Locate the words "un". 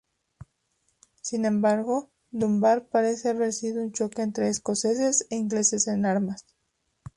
3.83-3.91